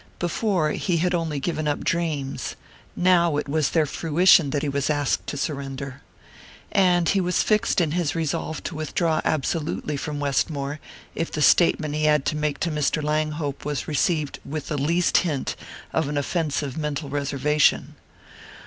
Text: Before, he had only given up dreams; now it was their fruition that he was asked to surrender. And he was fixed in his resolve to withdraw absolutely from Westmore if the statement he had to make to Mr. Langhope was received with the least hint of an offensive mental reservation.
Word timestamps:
Before, 0.17 0.71
he 0.71 0.97
had 0.97 1.13
only 1.13 1.39
given 1.39 1.67
up 1.67 1.83
dreams; 1.83 2.55
now 2.95 3.37
it 3.37 3.47
was 3.47 3.69
their 3.69 3.85
fruition 3.85 4.49
that 4.49 4.63
he 4.63 4.67
was 4.67 4.89
asked 4.89 5.27
to 5.27 5.37
surrender. 5.37 6.01
And 6.71 7.07
he 7.07 7.21
was 7.21 7.43
fixed 7.43 7.79
in 7.79 7.91
his 7.91 8.15
resolve 8.15 8.63
to 8.63 8.73
withdraw 8.73 9.21
absolutely 9.23 9.95
from 9.97 10.19
Westmore 10.19 10.79
if 11.13 11.31
the 11.31 11.43
statement 11.43 11.93
he 11.93 12.05
had 12.05 12.25
to 12.25 12.35
make 12.35 12.59
to 12.61 12.71
Mr. 12.71 13.03
Langhope 13.03 13.63
was 13.63 13.87
received 13.87 14.39
with 14.43 14.69
the 14.69 14.77
least 14.79 15.17
hint 15.17 15.55
of 15.93 16.07
an 16.07 16.17
offensive 16.17 16.75
mental 16.79 17.07
reservation. 17.09 17.93